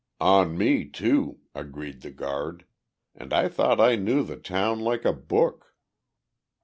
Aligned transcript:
"On 0.19 0.57
me, 0.57 0.85
too," 0.89 1.41
agreed 1.53 2.01
the 2.01 2.09
guard, 2.09 2.65
"and 3.13 3.31
I 3.31 3.47
thought 3.47 3.79
I 3.79 3.95
knew 3.97 4.23
the 4.23 4.35
town 4.37 4.79
like 4.79 5.05
a 5.05 5.13
book." 5.13 5.75